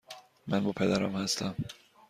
من 0.47 0.63
با 0.63 0.71
پدرم 0.71 1.15
هستم. 1.15 1.55